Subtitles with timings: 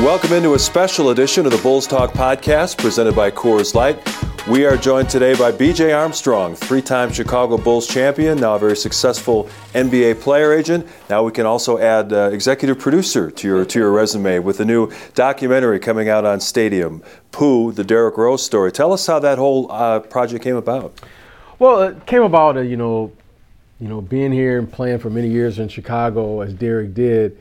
[0.00, 3.98] Welcome into a special edition of the Bulls Talk podcast presented by Coors Light.
[4.48, 8.76] We are joined today by BJ Armstrong, three time Chicago Bulls champion, now a very
[8.76, 10.88] successful NBA player agent.
[11.10, 14.64] Now we can also add uh, executive producer to your, to your resume with a
[14.64, 18.72] new documentary coming out on Stadium, Pooh, the Derrick Rose story.
[18.72, 20.98] Tell us how that whole uh, project came about.
[21.58, 23.12] Well, it came about, uh, you know,
[23.78, 27.38] you know, being here and playing for many years in Chicago as Derrick did.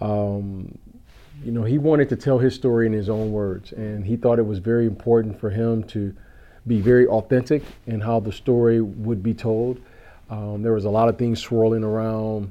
[0.00, 0.76] Um,
[1.44, 4.38] you know, he wanted to tell his story in his own words, and he thought
[4.38, 6.14] it was very important for him to
[6.66, 9.78] be very authentic in how the story would be told.
[10.30, 12.50] Um, there was a lot of things swirling around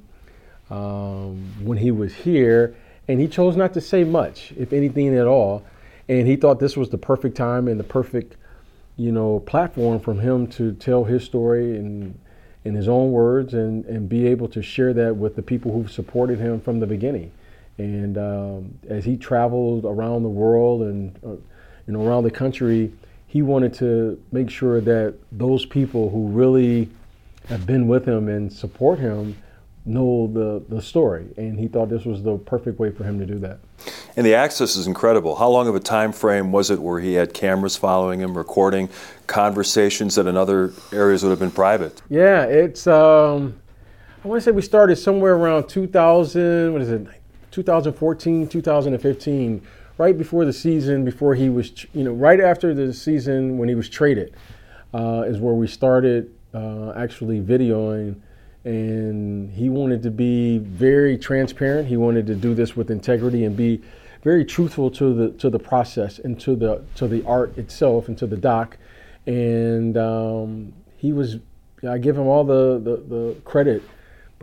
[0.70, 2.76] um, when he was here,
[3.08, 5.64] and he chose not to say much, if anything at all.
[6.08, 8.36] And he thought this was the perfect time and the perfect,
[8.96, 12.20] you know, platform for him to tell his story in
[12.66, 15.92] in his own words and, and be able to share that with the people who've
[15.92, 17.30] supported him from the beginning.
[17.78, 21.30] And um, as he traveled around the world and uh,
[21.88, 22.94] you know around the country,
[23.28, 26.90] he wanted to make sure that those people who really
[27.50, 29.36] have been with him and support him
[29.86, 31.28] know the, the story.
[31.38, 33.60] And he thought this was the perfect way for him to do that.
[34.16, 35.36] And the access is incredible.
[35.36, 38.90] How long of a time frame was it where he had cameras following him, recording
[39.28, 42.02] conversations that in other areas would have been private?
[42.10, 42.88] Yeah, it's.
[42.88, 43.60] Um,
[44.24, 46.72] I want to say we started somewhere around 2000.
[46.72, 47.08] What is it?
[47.54, 49.62] 2014, 2015,
[50.00, 53.76] right before the season, before he was, you know, right after the season when he
[53.76, 54.36] was traded,
[54.94, 58.16] uh, is where we started uh, actually videoing.
[58.66, 61.88] And he wanted to be very transparent.
[61.88, 63.82] He wanted to do this with integrity and be
[64.24, 68.18] very truthful to the to the process and to the to the art itself and
[68.18, 68.78] to the doc.
[69.28, 71.38] And um, he was,
[71.88, 73.84] I give him all the, the, the credit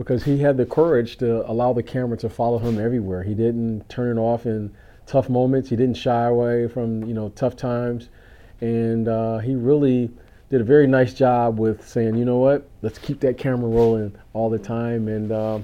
[0.01, 3.21] because he had the courage to allow the camera to follow him everywhere.
[3.21, 4.73] He didn't turn it off in
[5.05, 5.69] tough moments.
[5.69, 8.09] He didn't shy away from you know tough times,
[8.61, 10.09] and uh, he really
[10.49, 14.13] did a very nice job with saying, you know what, let's keep that camera rolling
[14.33, 15.59] all the time, and uh,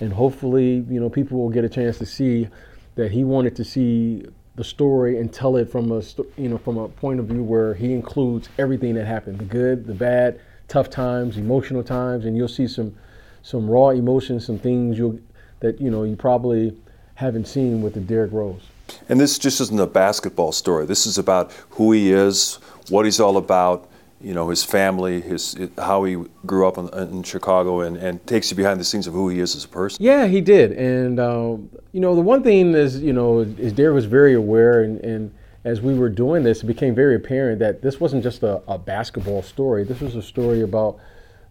[0.00, 2.48] and hopefully you know people will get a chance to see
[2.94, 6.02] that he wanted to see the story and tell it from a
[6.38, 9.86] you know from a point of view where he includes everything that happened, the good,
[9.86, 12.96] the bad, tough times, emotional times, and you'll see some
[13.46, 15.22] some raw emotions, some things you
[15.60, 16.76] that you know you probably
[17.14, 18.62] haven't seen with the Derrick Rose.
[19.08, 20.84] And this just isn't a basketball story.
[20.84, 22.58] This is about who he is,
[22.88, 23.88] what he's all about,
[24.20, 28.50] you know, his family, his how he grew up in, in Chicago, and, and takes
[28.50, 30.02] you behind the scenes of who he is as a person.
[30.02, 30.72] Yeah, he did.
[30.72, 34.82] And um, you know, the one thing is, you know, is Derrick was very aware,
[34.82, 35.32] and, and
[35.62, 38.76] as we were doing this, it became very apparent that this wasn't just a, a
[38.76, 39.84] basketball story.
[39.84, 40.98] This was a story about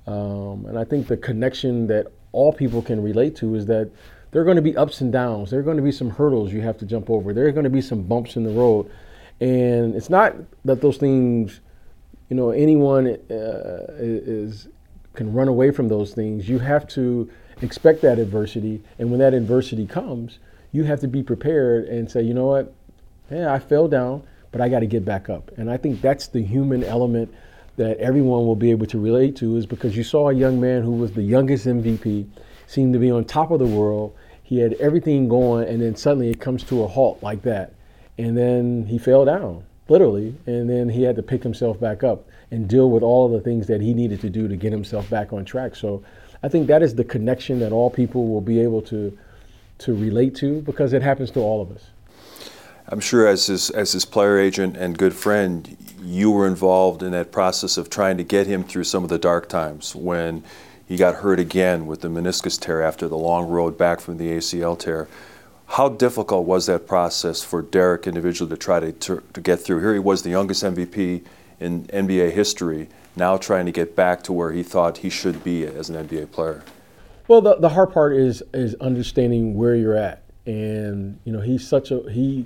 [0.07, 3.89] um, and I think the connection that all people can relate to is that
[4.31, 5.49] there are going to be ups and downs.
[5.49, 7.33] There are going to be some hurdles you have to jump over.
[7.33, 8.91] There are going to be some bumps in the road.
[9.39, 11.61] And it's not that those things,
[12.29, 14.67] you know, anyone uh, is
[15.13, 16.49] can run away from those things.
[16.49, 18.83] You have to expect that adversity.
[18.99, 20.39] And when that adversity comes,
[20.73, 22.73] you have to be prepared and say, you know what?
[23.31, 25.51] Yeah, I fell down, but I got to get back up.
[25.57, 27.33] And I think that's the human element
[27.77, 30.83] that everyone will be able to relate to is because you saw a young man
[30.83, 32.27] who was the youngest MVP,
[32.67, 34.15] seemed to be on top of the world.
[34.43, 37.73] He had everything going, and then suddenly it comes to a halt like that.
[38.17, 40.35] And then he fell down, literally.
[40.45, 43.41] And then he had to pick himself back up and deal with all of the
[43.41, 45.75] things that he needed to do to get himself back on track.
[45.75, 46.03] So
[46.43, 49.17] I think that is the connection that all people will be able to
[49.77, 51.87] to relate to because it happens to all of us.
[52.87, 55.75] I'm sure as his as his player agent and good friend,
[56.05, 59.17] you were involved in that process of trying to get him through some of the
[59.17, 60.43] dark times when
[60.87, 64.29] he got hurt again with the meniscus tear after the long road back from the
[64.29, 65.07] ACL tear.
[65.67, 69.79] How difficult was that process for Derrick individually to try to, to, to get through?
[69.79, 71.23] Here he was, the youngest MVP
[71.59, 75.65] in NBA history, now trying to get back to where he thought he should be
[75.65, 76.63] as an NBA player.
[77.27, 81.67] Well, the, the hard part is is understanding where you're at, and you know he's
[81.67, 82.45] such a he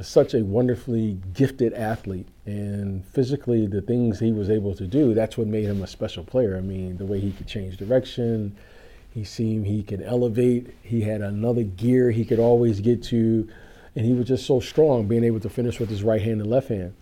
[0.00, 5.36] such a wonderfully gifted athlete, and physically the things he was able to do that's
[5.36, 6.56] what made him a special player.
[6.56, 8.56] I mean, the way he could change direction,
[9.10, 10.74] he seemed he could elevate.
[10.82, 13.48] He had another gear he could always get to,
[13.96, 16.50] and he was just so strong, being able to finish with his right hand and
[16.50, 16.94] left hand.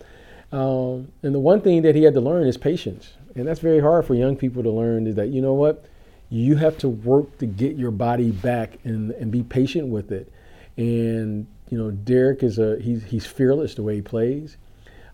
[0.51, 3.79] Um, and the one thing that he had to learn is patience, and that's very
[3.79, 5.05] hard for young people to learn.
[5.05, 5.85] Is that you know what
[6.29, 10.31] you have to work to get your body back and, and be patient with it.
[10.75, 14.57] And you know, Derrick is a he's he's fearless the way he plays.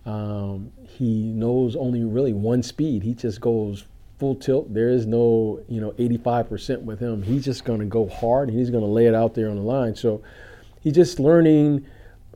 [0.06, 3.04] Um, he knows only really one speed.
[3.04, 3.86] He just goes
[4.20, 4.74] full tilt.
[4.74, 7.24] There is no you know 85% with him.
[7.24, 9.56] He's just going to go hard and he's going to lay it out there on
[9.56, 9.96] the line.
[9.96, 10.22] So
[10.82, 11.86] he's just learning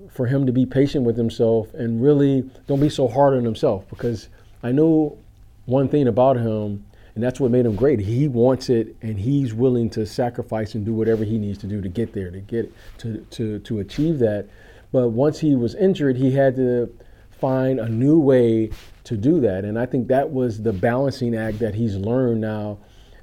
[0.09, 3.87] for him to be patient with himself and really don't be so hard on himself
[3.89, 4.29] because
[4.63, 5.17] I know
[5.65, 6.85] one thing about him
[7.17, 7.99] and that's what made him great.
[7.99, 11.81] He wants it, and he's willing to sacrifice and do whatever he needs to do
[11.81, 14.47] to get there, to get it, to to to achieve that.
[14.91, 16.95] But once he was injured, he had to
[17.31, 18.69] find a new way
[19.05, 22.77] to do that, and I think that was the balancing act that he's learned now.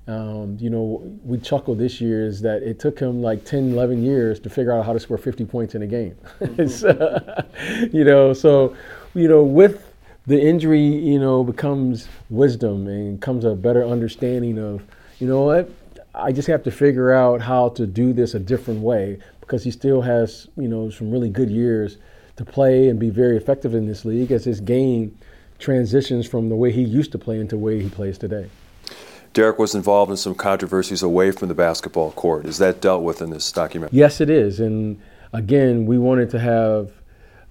[0.08, 4.02] Um, you know, we chuckle this year is that it took him like 10, 11
[4.02, 6.16] years to figure out how to score 50 points in a game.
[7.92, 8.76] you know, so,
[9.14, 9.93] you know, with
[10.26, 14.82] the injury, you know, becomes wisdom and comes a better understanding of,
[15.18, 15.70] you know what,
[16.14, 19.70] I just have to figure out how to do this a different way because he
[19.70, 21.98] still has, you know, some really good years
[22.36, 25.16] to play and be very effective in this league as his game
[25.58, 28.48] transitions from the way he used to play into the way he plays today.
[29.34, 32.46] Derrick was involved in some controversies away from the basketball court.
[32.46, 33.96] Is that dealt with in this documentary?
[33.96, 34.60] Yes, it is.
[34.60, 35.00] And
[35.32, 36.92] again, we wanted to have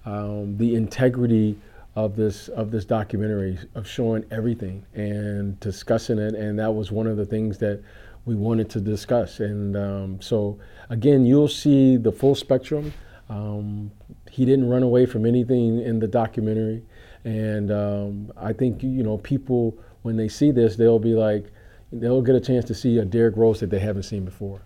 [0.06, 1.58] um, the integrity
[1.96, 6.34] of this of this documentary of showing everything and discussing it.
[6.34, 7.82] And that was one of the things that
[8.26, 9.40] we wanted to discuss.
[9.40, 10.60] And um, so
[10.90, 12.94] again you'll see the full spectrum.
[13.30, 13.92] Um,
[14.30, 16.84] he didn't run away from anything in the documentary.
[17.26, 21.52] And um, I think you know people when they see this they'll be like
[21.92, 24.62] they'll get a chance to see a Derrick Rose that they haven't seen before.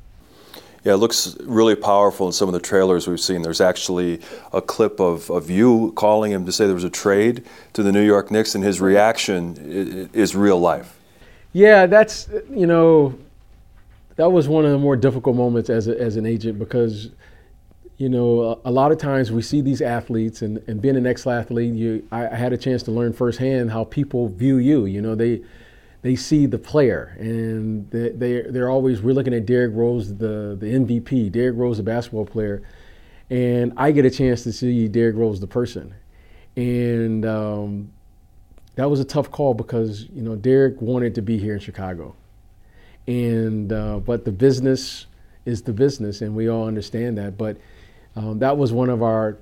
[0.84, 3.42] Yeah, it looks really powerful in some of the trailers we've seen.
[3.42, 4.22] There's actually
[4.54, 7.44] a clip of, of you calling him to say there was a trade
[7.74, 10.98] to the New York Knicks, and his reaction is real life.
[11.52, 13.18] Yeah, that's, you know,
[14.16, 17.10] that was one of the more difficult moments as, a, as an agent because,
[17.98, 21.06] you know, a, a lot of times we see these athletes, and, and being an
[21.06, 24.86] ex athlete, I, I had a chance to learn firsthand how people view you.
[24.86, 25.42] You know, they,
[26.08, 30.56] they see the player and they, they they're always we're looking at Derrick Rose the
[30.58, 32.64] the MVP Derrick Rose the basketball player
[33.30, 35.94] and I get a chance to see Derrick Rose the person.
[36.56, 37.92] And um,
[38.76, 42.16] that was a tough call because you know Derrick wanted to be here in Chicago.
[43.06, 45.08] And uh, but the business
[45.44, 47.38] is the business and we all understand that.
[47.38, 47.58] But
[48.16, 49.38] um, that was one of our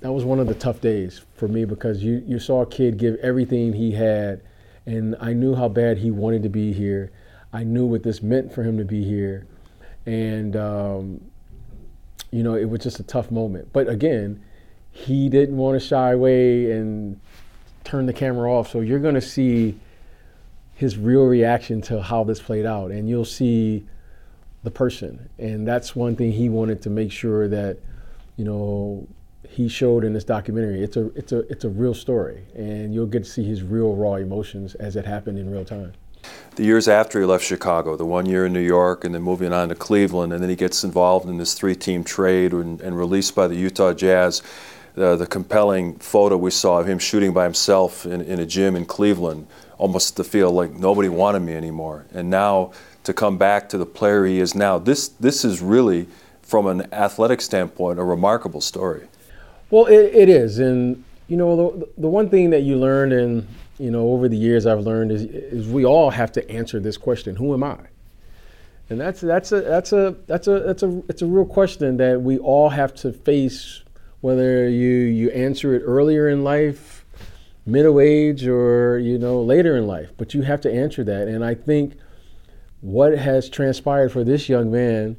[0.00, 2.98] that was one of the tough days for me because you you saw a kid
[2.98, 4.42] give everything he had
[4.86, 7.12] and I knew how bad he wanted to be here.
[7.52, 9.46] I knew what this meant for him to be here,
[10.06, 11.20] and um,
[12.30, 13.72] you know it was just a tough moment.
[13.72, 14.42] But again,
[14.90, 17.20] he didn't want to shy away and
[17.84, 18.70] turn the camera off.
[18.70, 19.78] So you're going to see
[20.74, 23.86] his real reaction to how this played out, and you'll see
[24.62, 25.28] the person.
[25.38, 27.78] And that's one thing he wanted to make sure that
[28.36, 29.06] you know
[29.48, 30.82] he showed in this documentary.
[30.82, 33.94] It's a it's a it's a real story, and you'll get to see his real
[33.94, 35.92] raw emotions as it happened in real time.
[36.54, 39.52] The years after he left Chicago, the one year in New York, and then moving
[39.52, 43.34] on to Cleveland, and then he gets involved in this three-team trade and, and released
[43.34, 44.42] by the Utah Jazz.
[44.94, 48.76] Uh, the compelling photo we saw of him shooting by himself in, in a gym
[48.76, 49.46] in Cleveland,
[49.78, 52.04] almost to feel like nobody wanted me anymore.
[52.12, 52.72] And now
[53.04, 56.08] to come back to the player he is now, this this is really,
[56.42, 59.08] from an athletic standpoint, a remarkable story.
[59.72, 63.48] Well, it, it is, and you know the, the one thing that you learn, and
[63.78, 66.98] you know over the years I've learned is is we all have to answer this
[66.98, 67.78] question: Who am I?
[68.90, 72.20] And that's that's a that's a that's a that's a it's a real question that
[72.20, 73.82] we all have to face,
[74.20, 77.06] whether you you answer it earlier in life,
[77.64, 80.10] middle age, or you know later in life.
[80.18, 81.94] But you have to answer that, and I think
[82.82, 85.16] what has transpired for this young man,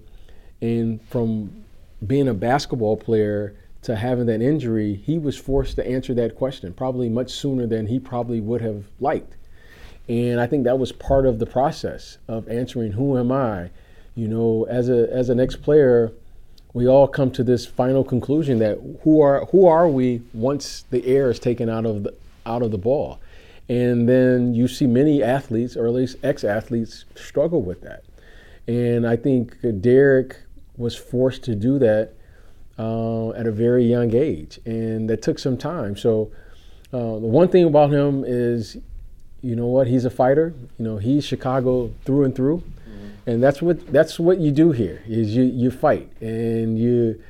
[0.61, 1.63] and from
[2.05, 6.73] being a basketball player to having that injury, he was forced to answer that question
[6.73, 9.35] probably much sooner than he probably would have liked.
[10.09, 13.69] And I think that was part of the process of answering who am I?
[14.15, 16.11] You know, as a as an ex-player,
[16.73, 21.05] we all come to this final conclusion that who are who are we once the
[21.05, 22.13] air is taken out of the
[22.45, 23.19] out of the ball,
[23.69, 28.03] and then you see many athletes, or at least ex-athletes, struggle with that,
[28.67, 30.37] and I think Derrick
[30.75, 32.13] was forced to do that
[32.77, 35.95] uh, at a very young age, and that took some time.
[35.95, 36.31] So
[36.91, 38.77] uh, the one thing about him is,
[39.41, 40.53] you know what, he's a fighter.
[40.77, 42.63] You know, he's Chicago through and through.
[43.25, 46.09] And that's what that's what you do here is you you fight.
[46.19, 47.21] And you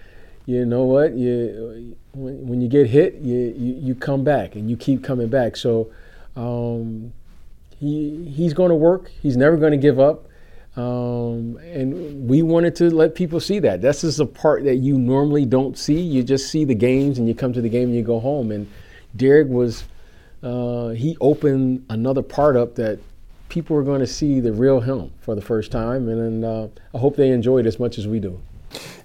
[0.45, 1.13] you know what?
[1.13, 5.27] You when, when you get hit you, you, you come back and you keep coming
[5.27, 5.55] back.
[5.55, 5.91] So
[6.35, 7.13] um,
[7.77, 9.11] he he's going to work.
[9.21, 10.25] He's never going to give up
[10.75, 13.81] um, and we wanted to let people see that.
[13.81, 15.99] This is a part that you normally don't see.
[15.99, 18.51] You just see the games and you come to the game and you go home.
[18.51, 18.67] And
[19.15, 19.83] Derrick was
[20.43, 22.99] uh, he opened another part up that
[23.49, 26.97] people are going to see the real him for the first time, and, uh, I
[26.97, 28.41] hope they enjoy it as much as we do.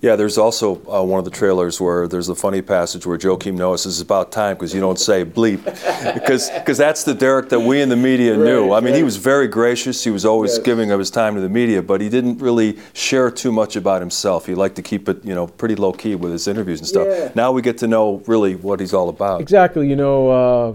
[0.01, 3.55] Yeah, there's also uh, one of the trailers where there's a funny passage where Joakim
[3.55, 5.65] Noah says it's about time because you don't say bleep,
[6.15, 8.73] because because that's the Derrick that we in the media right, knew.
[8.73, 8.99] I mean, right.
[8.99, 10.05] he was very gracious.
[10.05, 10.65] He was always yes.
[10.65, 14.01] giving of his time to the media, but he didn't really share too much about
[14.01, 14.47] himself.
[14.47, 17.09] He liked to keep it, you know, pretty low key with his interviews and stuff.
[17.09, 17.33] Yeah.
[17.35, 19.41] Now we get to know really what he's all about.
[19.41, 19.89] Exactly.
[19.89, 20.75] You know, uh,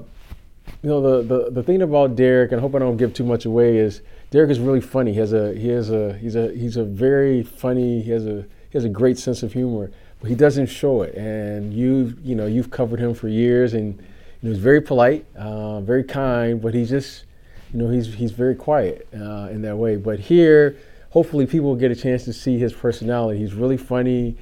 [0.81, 3.23] you know the, the the thing about Derrick, and I hope I don't give too
[3.23, 5.13] much away, is Derrick is really funny.
[5.13, 8.01] He has a he has a he's a he's a very funny.
[8.01, 11.13] He has a he has a great sense of humor, but he doesn't show it.
[11.13, 15.27] And you you know you've covered him for years, and you know, he's very polite,
[15.35, 17.25] uh, very kind, but he's just
[17.71, 19.95] you know he's he's very quiet uh, in that way.
[19.95, 20.75] But here,
[21.11, 23.37] hopefully, people will get a chance to see his personality.
[23.37, 24.37] He's really funny.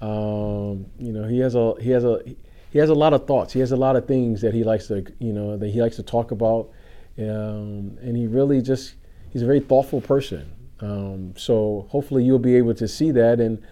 [0.00, 2.22] Um, you know, he has a he has a
[2.70, 3.52] he has a lot of thoughts.
[3.52, 5.96] He has a lot of things that he likes to, you know, that he likes
[5.96, 6.70] to talk about,
[7.18, 8.94] um, and he really just
[9.32, 10.48] he's a very thoughtful person.
[10.82, 13.62] Um, so hopefully you'll be able to see that, and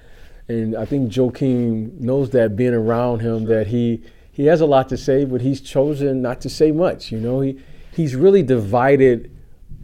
[0.49, 4.89] and I think Joakim knows that being around him that he he has a lot
[4.89, 7.11] to say, but he's chosen not to say much.
[7.11, 7.59] You know, he
[7.93, 9.37] he's really divided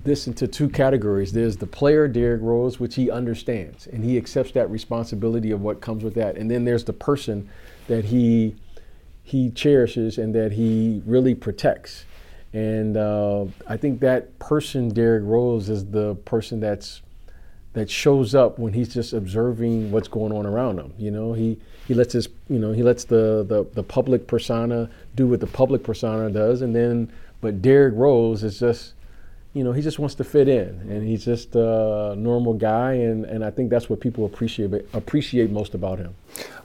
[0.04, 1.32] this into two categories.
[1.32, 5.80] There's the player, Derrick Rose, which he understands, and he accepts that responsibility of what
[5.80, 7.48] comes with that, and then there's the person
[7.88, 8.54] that he
[9.24, 12.04] he cherishes and that he really protects.
[12.52, 17.02] And uh, I think that person, Derrick Rose, is the person that's
[17.76, 20.94] that shows up when he's just observing what's going on around him.
[20.96, 24.88] You know, he he lets his you know he lets the the, the public persona
[25.14, 28.94] do what the public persona does, and then but Derrick Rose is just
[29.52, 33.24] you know, he just wants to fit in, and he's just a normal guy, and,
[33.24, 36.14] and I think that's what people appreciate appreciate most about him.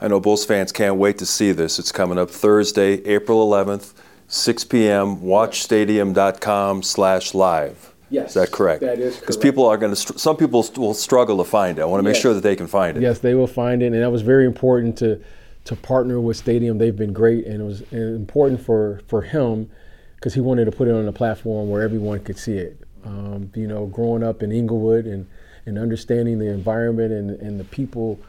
[0.01, 1.79] I know Bulls fans can't wait to see this.
[1.79, 3.93] It's coming up Thursday, April 11th,
[4.27, 5.17] 6 p.m.
[5.17, 7.90] WatchStadium.com slash live.
[8.11, 8.29] Yes.
[8.29, 8.81] Is that correct?
[8.81, 9.21] That is correct.
[9.21, 11.81] Because people are going to, some people will struggle to find it.
[11.81, 12.21] I want to make yes.
[12.21, 13.01] sure that they can find it.
[13.01, 15.21] Yes, they will find it, and that was very important to
[15.63, 16.77] to partner with Stadium.
[16.77, 19.69] They've been great, and it was important for for him
[20.15, 22.79] because he wanted to put it on a platform where everyone could see it.
[23.03, 25.27] Um, you know, growing up in Englewood and,
[25.65, 28.19] and understanding the environment and, and the people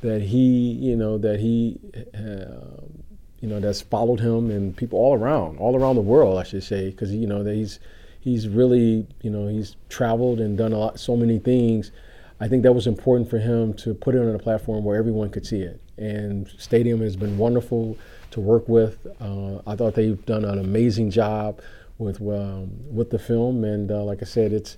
[0.00, 1.78] that he, you know, that he,
[2.12, 2.82] uh,
[3.40, 6.64] you know, that's followed him and people all around, all around the world, I should
[6.64, 7.78] say, because you know that he's
[8.26, 11.92] he's really, you know, he's traveled and done a lot, so many things.
[12.40, 15.30] I think that was important for him to put it on a platform where everyone
[15.30, 15.80] could see it.
[15.96, 17.96] And Stadium has been wonderful
[18.32, 19.06] to work with.
[19.20, 21.60] Uh, I thought they've done an amazing job
[21.98, 24.76] with um, with the film, and uh, like I said, it's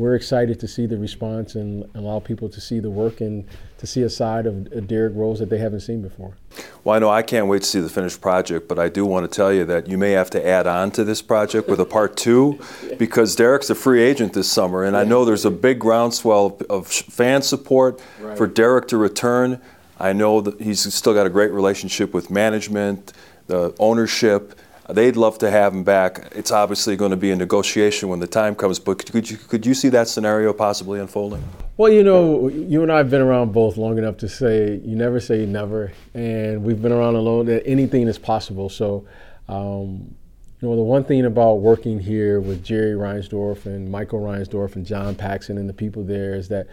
[0.00, 3.86] we're excited to see the response and allow people to see the work and to
[3.86, 6.34] see a side of Derrick Rose that they haven't seen before.
[6.82, 9.30] Well, I know I can't wait to see the finished project, but I do want
[9.30, 11.84] to tell you that you may have to add on to this project with a
[11.84, 12.58] part two
[12.98, 16.86] because Derrick's a free agent this summer, and I know there's a big groundswell of
[16.86, 18.36] fan support right.
[18.36, 19.60] for Derrick to return.
[19.98, 23.12] I know that he's still got a great relationship with management,
[23.48, 24.58] the ownership.
[24.92, 26.32] They'd love to have him back.
[26.32, 29.66] It's obviously going to be a negotiation when the time comes, but could you, could
[29.66, 31.42] you see that scenario possibly unfolding?
[31.76, 34.96] Well, you know, you and I have been around both long enough to say you
[34.96, 38.68] never say never, and we've been around alone that anything is possible.
[38.68, 39.06] So,
[39.48, 40.14] um,
[40.60, 44.84] you know, the one thing about working here with Jerry Reinsdorf and Michael Reinsdorf and
[44.84, 46.66] John Paxson and the people there is that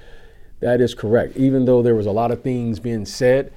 [0.60, 1.38] that is correct.
[1.38, 3.54] Even though there was a lot of things being said,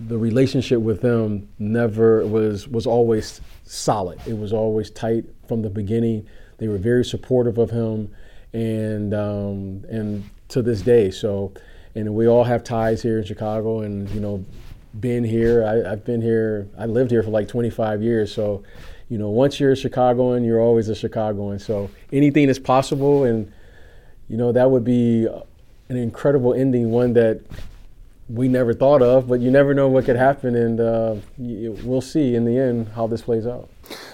[0.00, 4.20] the relationship with them never was was always solid.
[4.26, 6.26] It was always tight from the beginning.
[6.58, 8.14] They were very supportive of him,
[8.52, 11.10] and um, and to this day.
[11.10, 11.52] So,
[11.94, 14.44] and we all have ties here in Chicago, and you know,
[15.00, 15.64] been here.
[15.64, 16.68] I, I've been here.
[16.78, 18.32] I lived here for like 25 years.
[18.32, 18.62] So,
[19.08, 21.58] you know, once you're a Chicagoan, you're always a Chicagoan.
[21.58, 23.52] So anything is possible, and
[24.28, 25.26] you know that would be
[25.88, 27.40] an incredible ending, one that
[28.28, 29.28] we never thought of.
[29.28, 33.06] But you never know what could happen, and uh, we'll see in the end how
[33.06, 33.68] this plays out.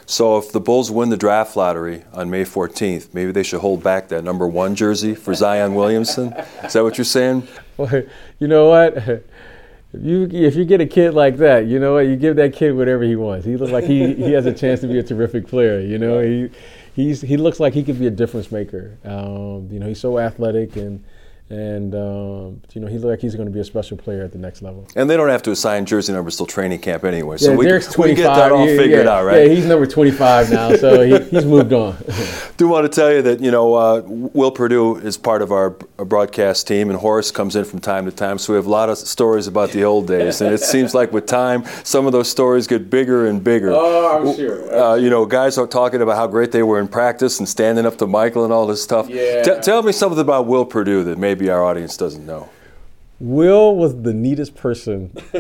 [0.06, 3.82] So if the Bulls win the draft lottery on May 14th, maybe they should hold
[3.82, 6.32] back that number one jersey for Zion Williamson.
[6.62, 7.48] Is that what you're saying?
[7.76, 8.02] Well,
[8.38, 8.96] you know what?
[8.96, 12.06] If you if you get a kid like that, you know what?
[12.06, 13.46] You give that kid whatever he wants.
[13.46, 15.78] He looks like he, he has a chance to be a terrific player.
[15.78, 16.50] You know, he
[16.94, 18.98] he's he looks like he could be a difference maker.
[19.04, 21.04] Um, you know, he's so athletic and
[21.50, 24.32] and um, you know he looks like he's going to be a special player at
[24.32, 24.88] the next level.
[24.96, 27.66] And they don't have to assign jersey numbers till training camp anyway, so yeah, we,
[27.66, 29.46] we get that all yeah, figured yeah, out, right?
[29.46, 31.96] Yeah, he's number 25 now, so he, he's moved on.
[32.56, 35.76] Do want to tell you that you know uh, Will Perdue is part of our
[36.06, 38.88] broadcast team, and Horace comes in from time to time, so we have a lot
[38.88, 42.30] of stories about the old days, and it seems like with time, some of those
[42.30, 43.70] stories get bigger and bigger.
[43.70, 44.74] Oh, I'm sure.
[44.74, 47.84] Uh, you know, guys are talking about how great they were in practice and standing
[47.84, 49.08] up to Michael and all this stuff.
[49.10, 49.42] Yeah.
[49.42, 52.48] T- tell me something about Will Perdue that maybe our audience doesn't doesn't know.
[53.20, 55.12] Will was the neatest person.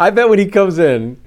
[0.00, 1.20] I bet when he comes in,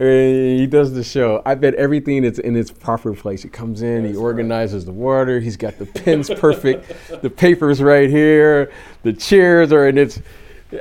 [0.00, 1.42] he does the show.
[1.44, 3.42] I bet everything is in its proper place.
[3.42, 4.86] He comes in, That's he organizes right.
[4.86, 5.40] the water.
[5.40, 10.20] He's got the pens perfect, the papers right here, the chairs are in its.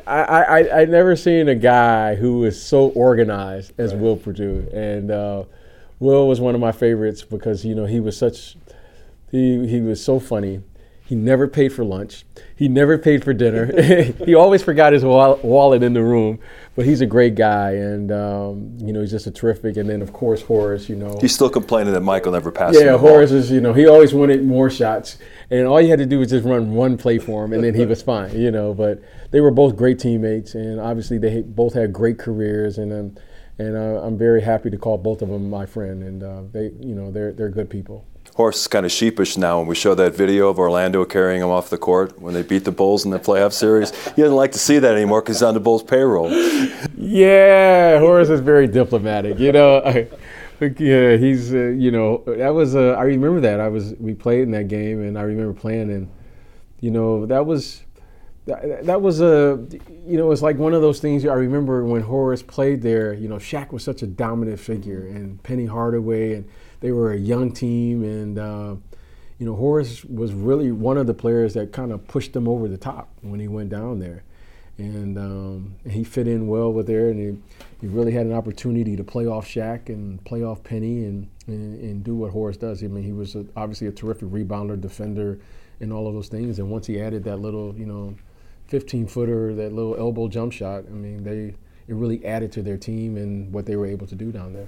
[0.08, 4.02] I, I I never seen a guy who was so organized as right.
[4.02, 4.70] Will Perdue.
[4.72, 5.44] and uh,
[6.00, 8.56] Will was one of my favorites because you know he was such
[9.32, 10.62] he he was so funny.
[11.10, 12.24] He never paid for lunch.
[12.56, 13.82] He never paid for dinner.
[14.26, 16.38] he always forgot his wallet in the room.
[16.76, 19.76] But he's a great guy, and um, you know he's just a terrific.
[19.78, 22.80] And then of course Horace, you know, he's still complaining that Michael never passed.
[22.80, 25.18] Yeah, Horace is you know he always wanted more shots,
[25.50, 27.74] and all you had to do was just run one play for him, and then
[27.74, 28.40] he was fine.
[28.40, 29.02] You know, but
[29.32, 33.16] they were both great teammates, and obviously they both had great careers, and um,
[33.58, 36.66] and uh, I'm very happy to call both of them my friend, and uh, they
[36.80, 38.06] you know they're they're good people.
[38.40, 41.50] Horace is kind of sheepish now when we show that video of Orlando carrying him
[41.50, 43.92] off the court when they beat the Bulls in the playoff series.
[44.16, 46.32] He doesn't like to see that anymore because he's on the Bulls payroll.
[46.96, 49.40] Yeah, Horace is very diplomatic.
[49.40, 50.08] You know, I,
[50.78, 54.44] yeah, he's uh, you know that was uh, I remember that I was we played
[54.44, 56.10] in that game and I remember playing and
[56.80, 57.82] you know that was
[58.46, 59.68] that, that was a
[60.08, 63.14] you know it's like one of those things I remember when Horace played there.
[63.14, 67.18] You know, Shaq was such a dominant figure and Penny Hardaway and they were a
[67.18, 68.76] young team, and uh,
[69.38, 72.68] you know Horace was really one of the players that kind of pushed them over
[72.68, 74.24] the top when he went down there,
[74.78, 78.96] and um, he fit in well with there, and he, he really had an opportunity
[78.96, 82.82] to play off Shaq and play off Penny and, and, and do what Horace does.
[82.84, 85.40] I mean, he was obviously a terrific rebounder, defender,
[85.82, 86.60] and all of those things.
[86.60, 88.16] And once he added that little, you know,
[88.68, 91.56] 15 footer, that little elbow jump shot, I mean, they
[91.90, 94.68] it really added to their team and what they were able to do down there.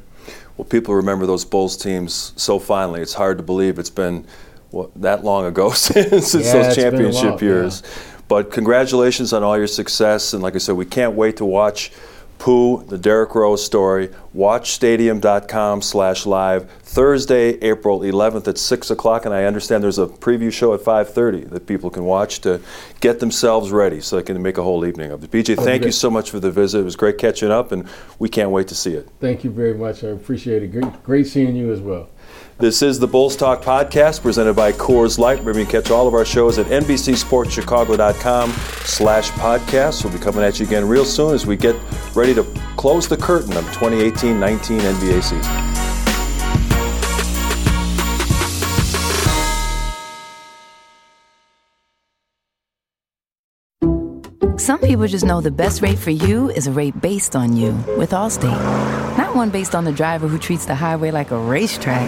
[0.57, 2.99] Well, people remember those Bulls teams so fondly.
[3.01, 4.25] It's hard to believe it's been
[4.71, 7.83] what, that long ago since yeah, those championship years.
[7.85, 7.91] Yeah.
[8.27, 10.33] But congratulations on all your success.
[10.33, 11.91] And like I said, we can't wait to watch
[12.41, 14.09] Pooh, the Derrick Rose story.
[14.35, 19.25] WatchStadium.com slash live Thursday, April 11th at 6 o'clock.
[19.25, 22.59] And I understand there's a preview show at 5.30 that people can watch to
[22.99, 25.29] get themselves ready so they can make a whole evening of it.
[25.29, 26.79] BJ, thank you so much for the visit.
[26.79, 29.07] It was great catching up, and we can't wait to see it.
[29.19, 30.03] Thank you very much.
[30.03, 30.71] I appreciate it.
[30.71, 32.09] Great, great seeing you as well.
[32.61, 35.39] This is the Bulls Talk podcast presented by Coors Light.
[35.39, 38.51] Remember, you can catch all of our shows at NBCSportsChicago.com
[38.85, 40.03] slash podcast.
[40.03, 41.75] We'll be coming at you again real soon as we get
[42.15, 42.43] ready to
[42.77, 45.41] close the curtain of 2018-19 NBA season.
[54.59, 57.71] Some people just know the best rate for you is a rate based on you
[57.97, 59.17] with Allstate.
[59.17, 62.07] Not one based on the driver who treats the highway like a racetrack